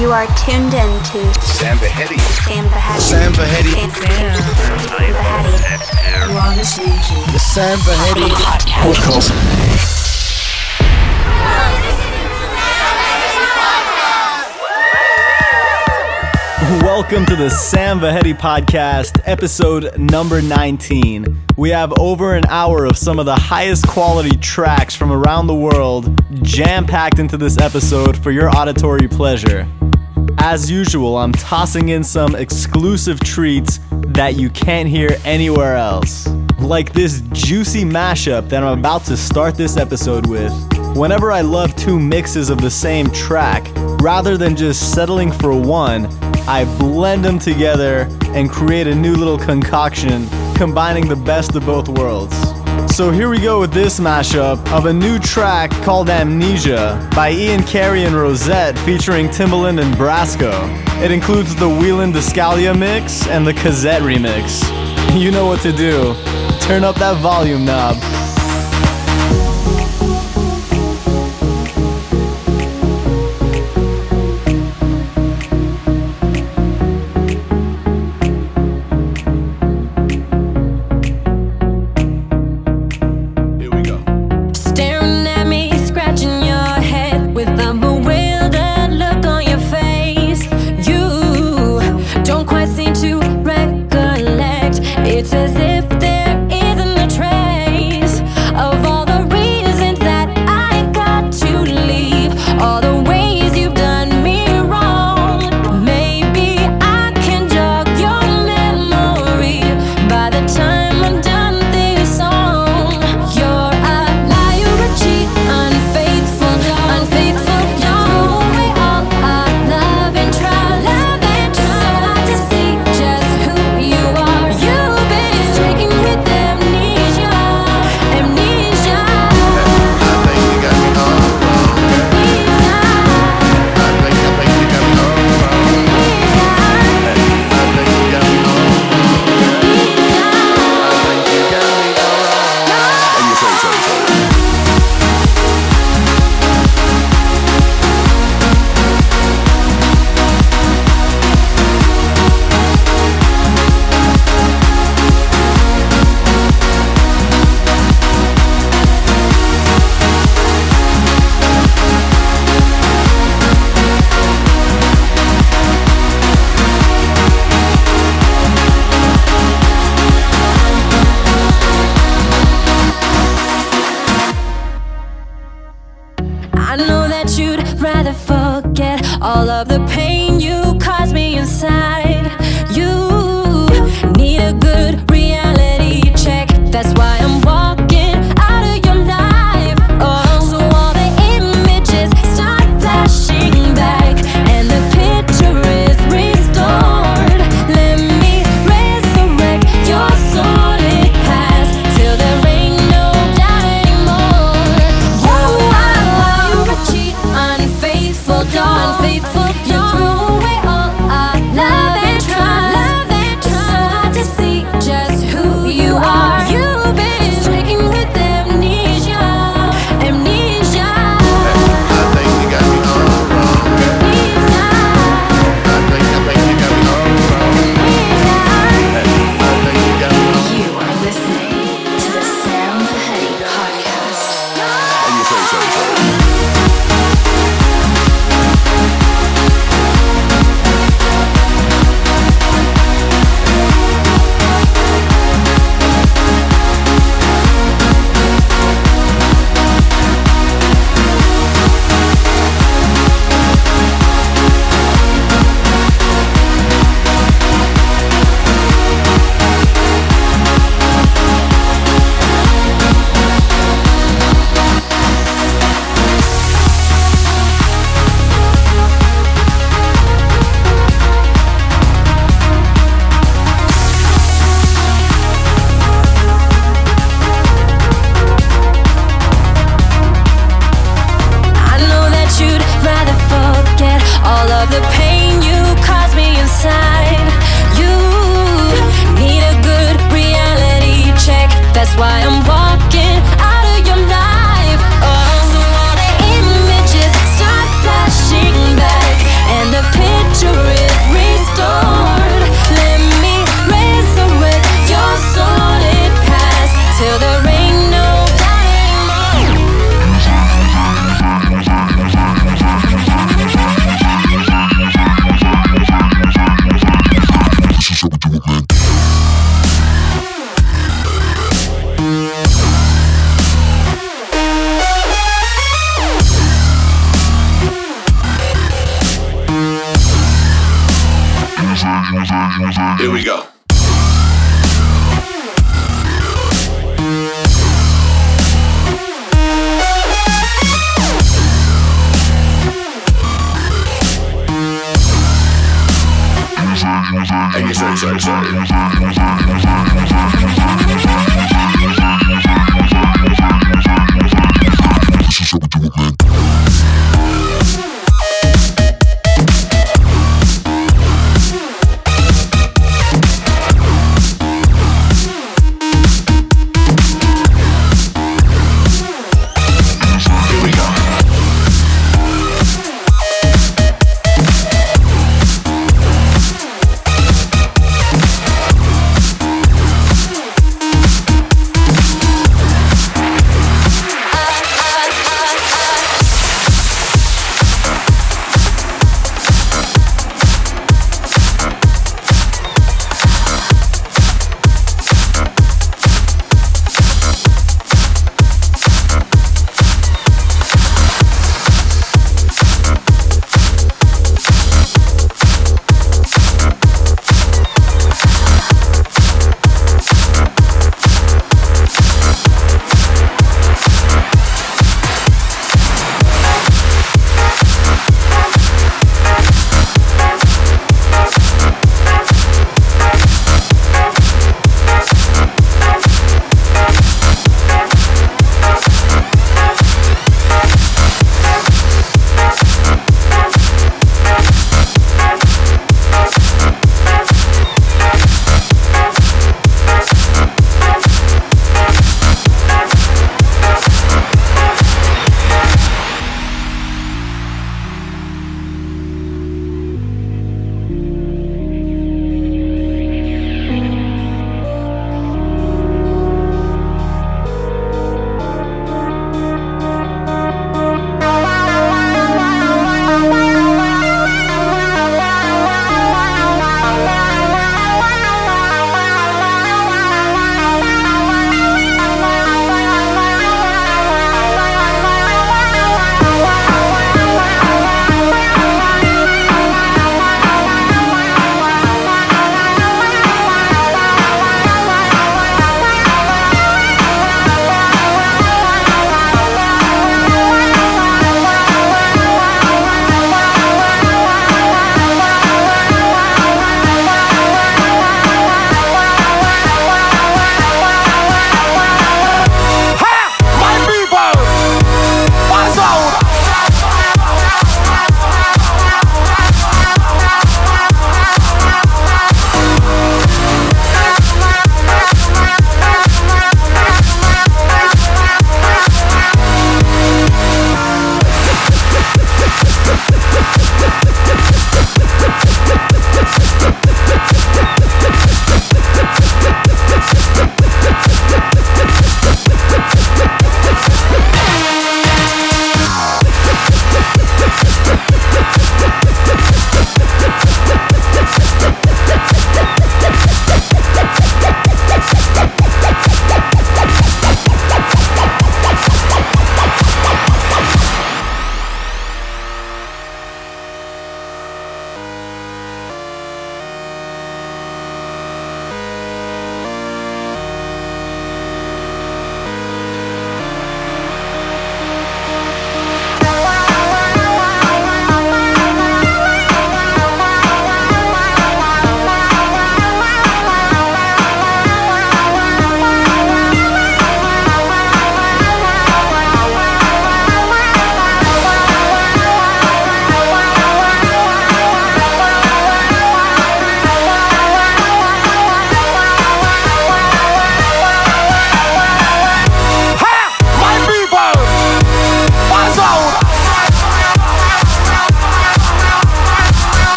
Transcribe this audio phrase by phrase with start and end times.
[0.00, 2.18] You are tuned in to Sam Vahedi.
[2.18, 3.00] Sam Vahedi.
[3.00, 3.68] Sam Vahedi.
[3.68, 6.30] Sam Vahedi.
[6.30, 9.30] You are listening to The Sam Vahedi podcast.
[16.82, 21.36] Welcome to the Sam Vahedi Podcast, episode number 19.
[21.56, 25.54] We have over an hour of some of the highest quality tracks from around the
[25.54, 29.68] world jam packed into this episode for your auditory pleasure.
[30.42, 36.26] As usual, I'm tossing in some exclusive treats that you can't hear anywhere else.
[36.58, 40.50] Like this juicy mashup that I'm about to start this episode with.
[40.96, 46.06] Whenever I love two mixes of the same track, rather than just settling for one,
[46.48, 51.86] I blend them together and create a new little concoction, combining the best of both
[51.90, 52.49] worlds.
[53.00, 57.62] So here we go with this mashup of a new track called Amnesia by Ian
[57.62, 60.52] Carey and Rosette featuring Timbaland and Brasco.
[61.02, 64.60] It includes the Whelan Descalia mix and the Kazette remix.
[65.18, 66.14] You know what to do.
[66.60, 67.96] Turn up that volume knob.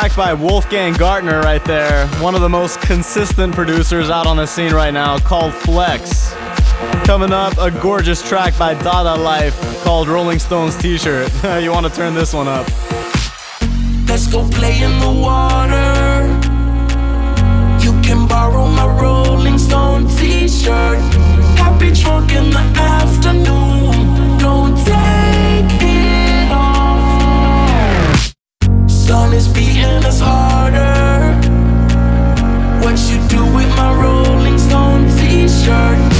[0.00, 4.46] Track by Wolfgang Gartner right there, one of the most consistent producers out on the
[4.46, 6.32] scene right now, called Flex.
[7.04, 11.30] Coming up, a gorgeous track by Dada Life called Rolling Stones T-shirt.
[11.62, 12.66] you want to turn this one up.
[14.08, 16.24] Let's go play in the water.
[17.84, 20.98] You can borrow my Rolling Stone t-shirt.
[21.58, 23.79] Happy drunk in the afternoon.
[29.10, 31.34] Sun is beating us harder.
[32.80, 35.98] What you do with my Rolling Stone t-shirt?
[35.98, 36.19] It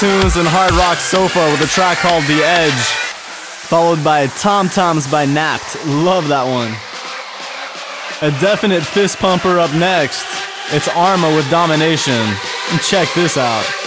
[0.00, 2.72] Tunes and Hard Rock Sofa with a track called The Edge,
[3.68, 5.76] followed by Tom Toms by Napped.
[5.84, 6.72] Love that one.
[8.26, 10.24] A definite fist pumper up next.
[10.72, 12.16] It's Arma with Domination.
[12.80, 13.79] Check this out.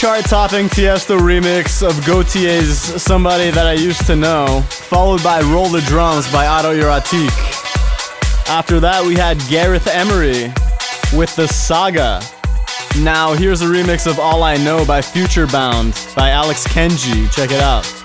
[0.00, 5.68] chart topping Tiesto remix of Gotye's Somebody That I Used to Know, followed by Roll
[5.68, 7.28] the Drums by Otto Yuratik.
[8.48, 10.44] After that, we had Gareth Emery
[11.12, 12.22] with The Saga.
[13.02, 17.30] Now, here's a remix of All I Know by Future Bound by Alex Kenji.
[17.30, 17.99] Check it out.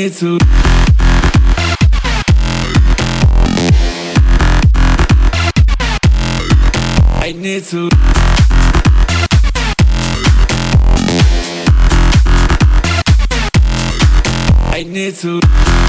[0.00, 0.38] Need to.
[7.20, 7.88] I need to.
[14.72, 15.79] I need to.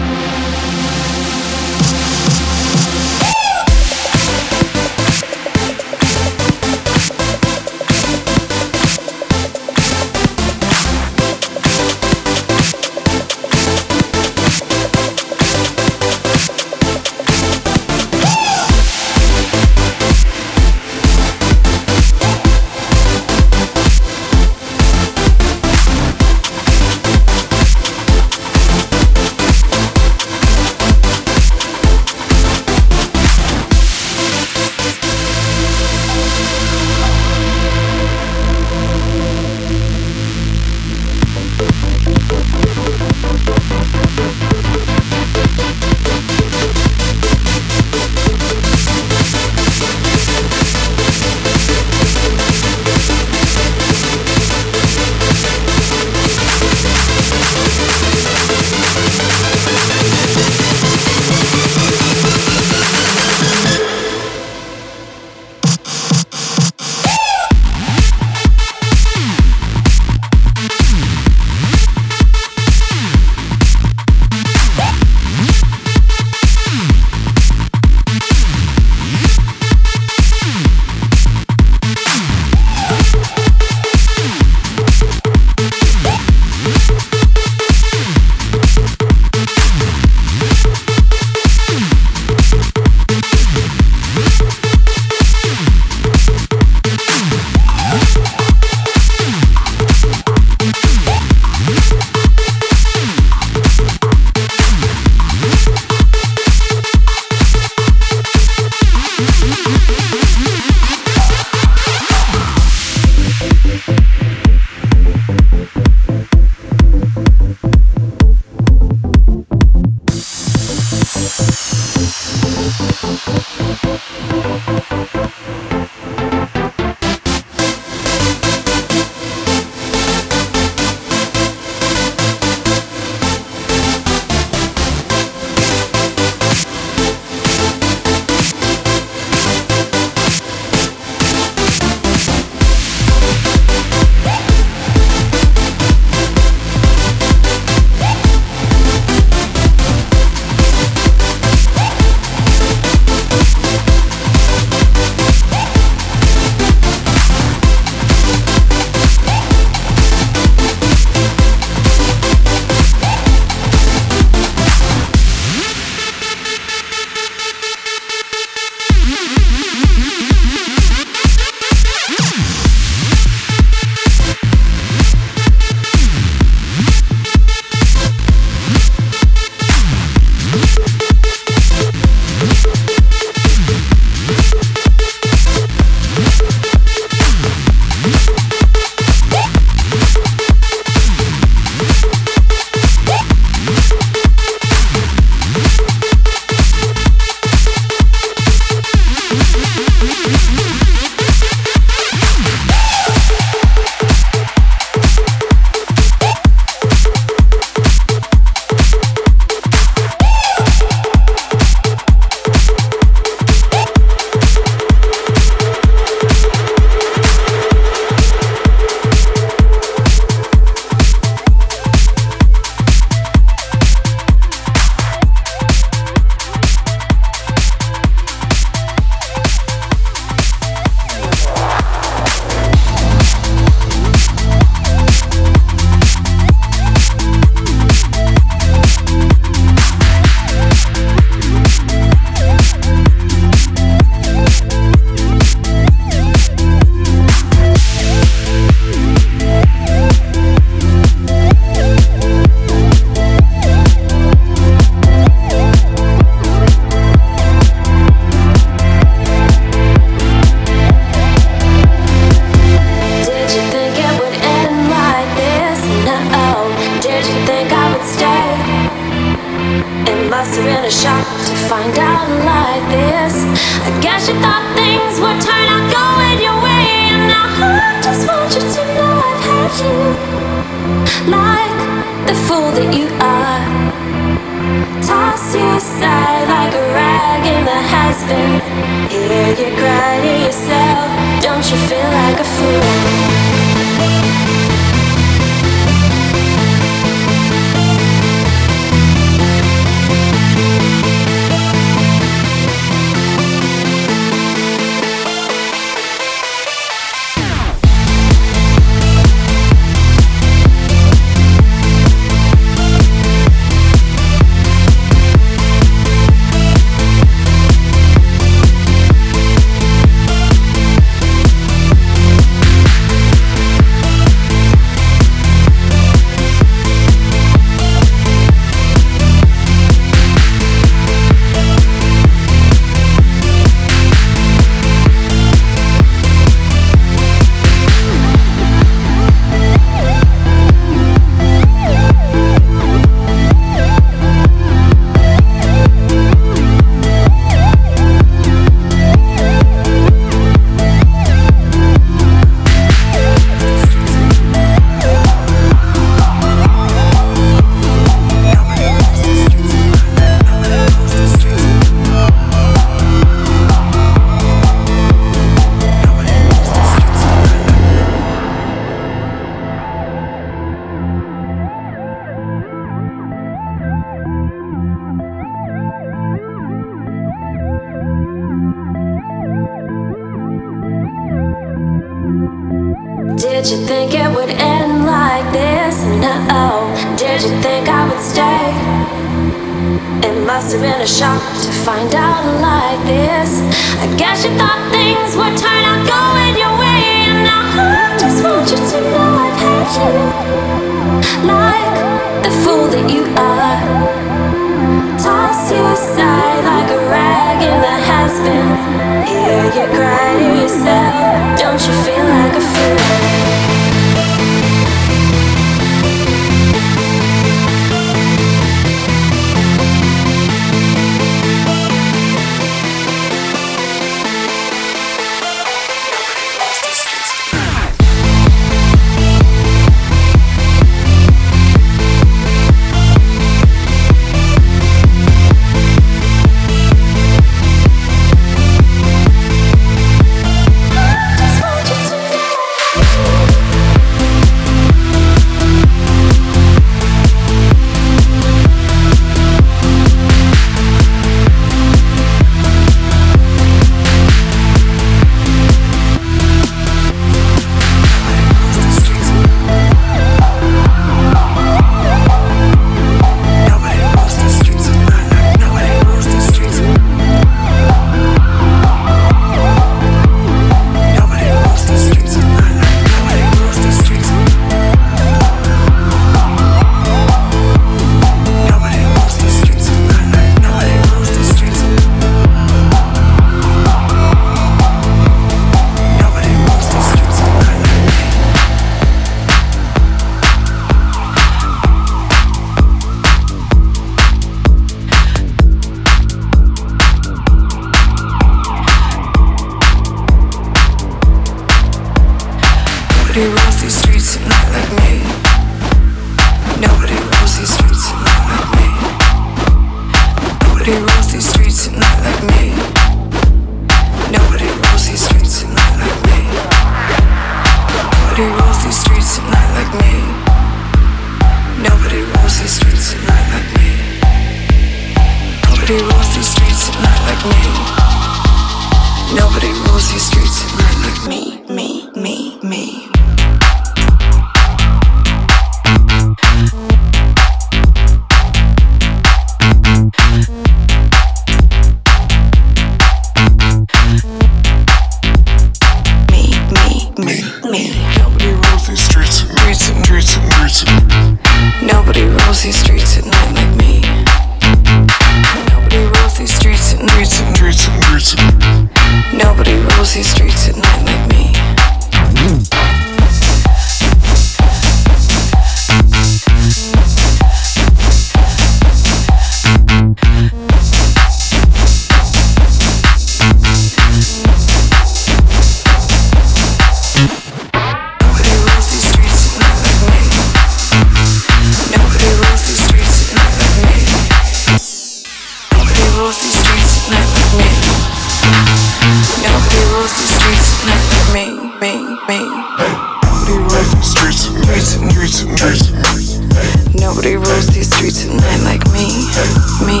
[599.86, 600.00] me.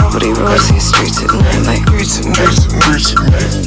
[0.00, 2.04] Nobody rules these streets at night like me.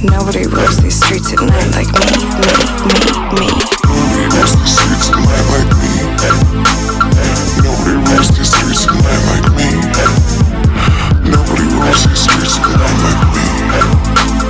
[0.10, 2.52] Nobody rules these streets at night like me, me,
[2.88, 3.02] me,
[3.38, 3.50] me.
[3.86, 5.91] Nobody rules these streets at night like me.
[7.64, 9.68] Nobody rules these streets at night like me.
[11.32, 13.24] Nobody rules these streets at night like
[14.43, 14.49] me.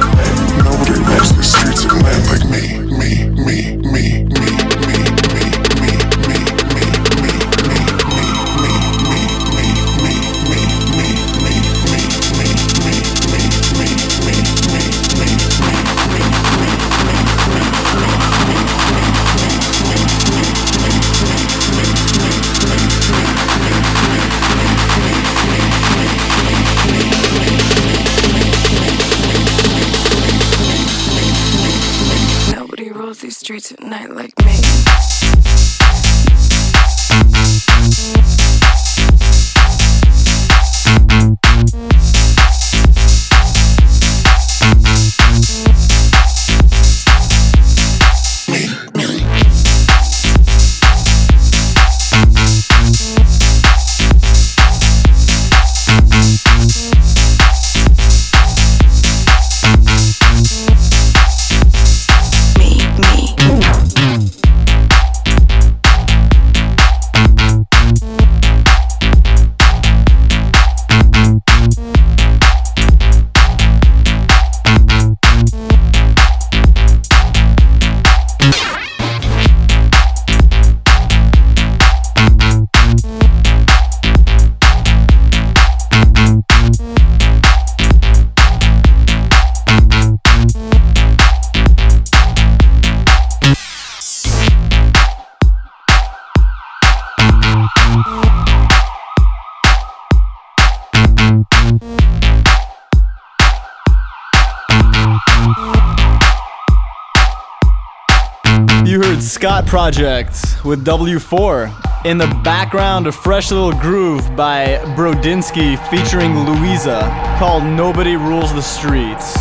[109.70, 112.04] Project with W4.
[112.04, 117.02] In the background, a fresh little groove by Brodinski featuring Louisa
[117.38, 119.38] called Nobody Rules the Streets.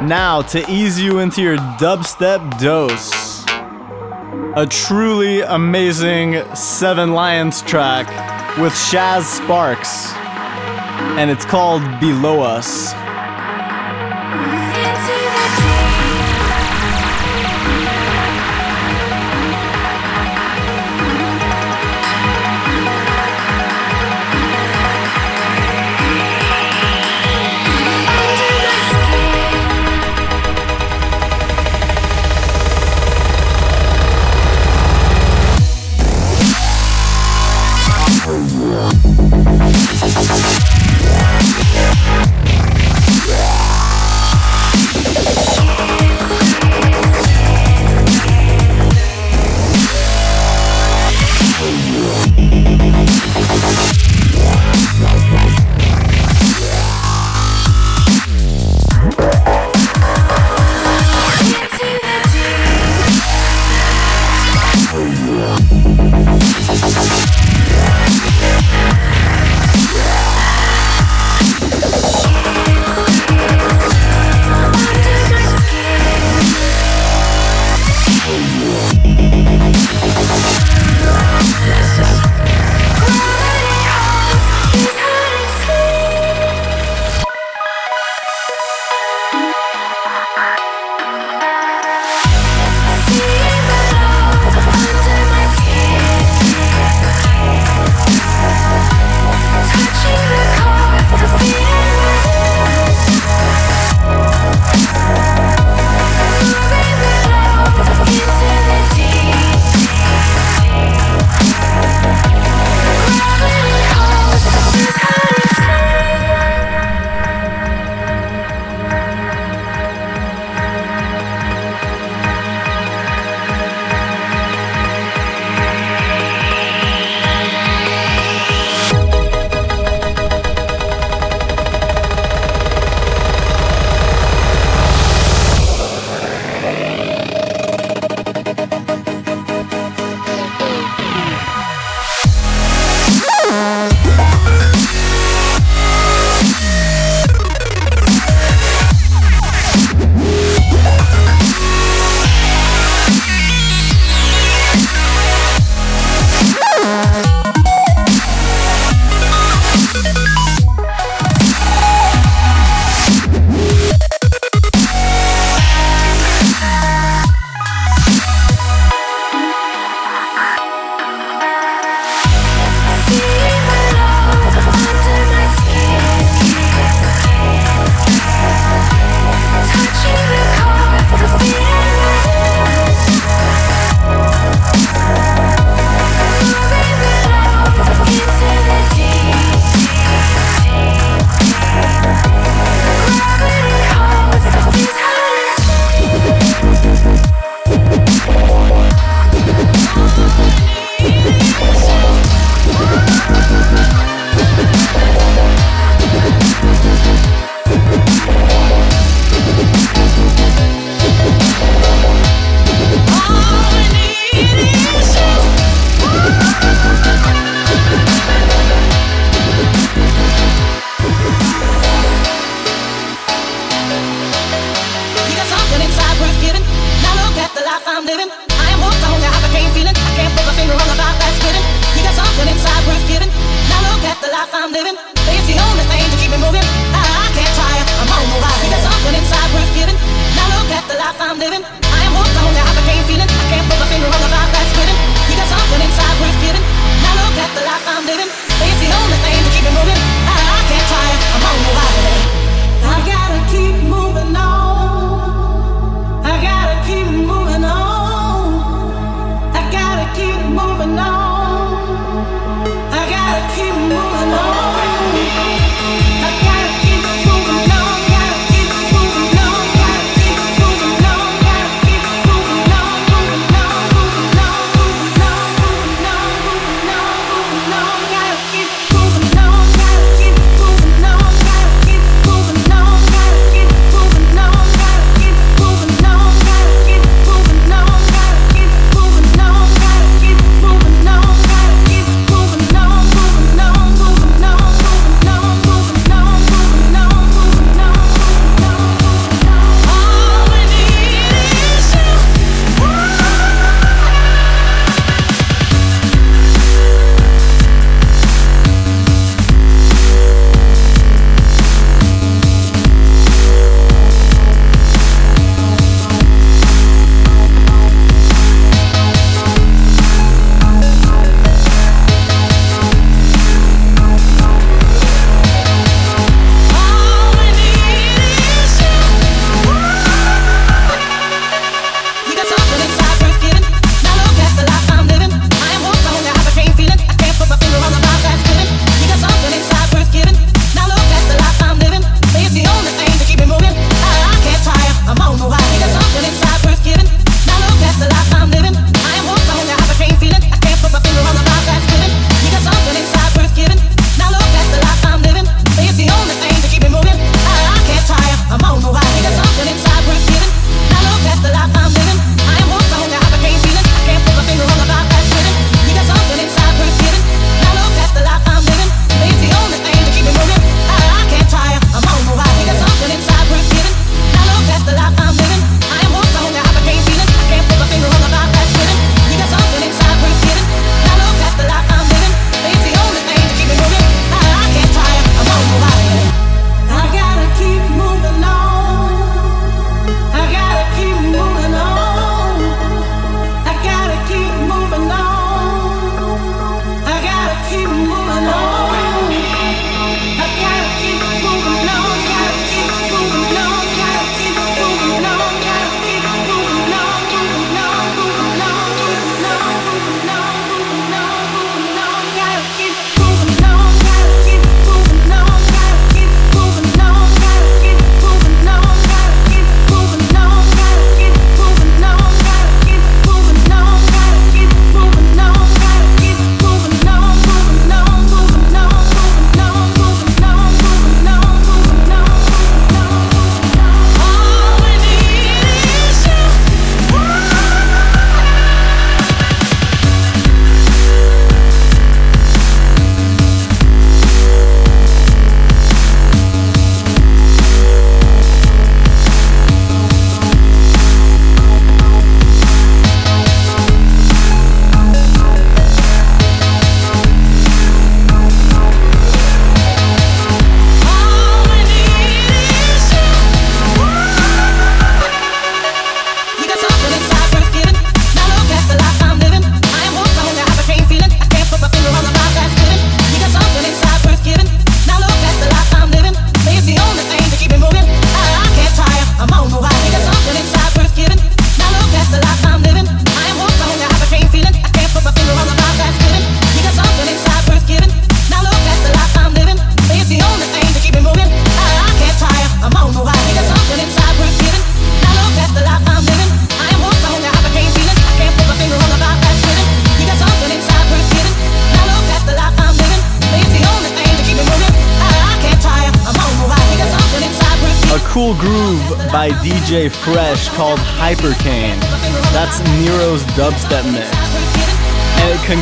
[0.00, 3.44] Now, to ease you into your dubstep dose,
[4.54, 8.06] a truly amazing Seven Lions track
[8.58, 10.12] with Shaz Sparks,
[11.18, 12.94] and it's called Below Us.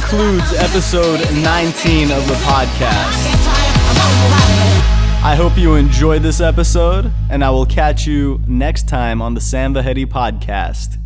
[0.08, 3.26] Concludes episode 19 of the podcast.
[5.22, 9.40] I hope you enjoyed this episode, and I will catch you next time on the
[9.42, 10.97] Sam podcast.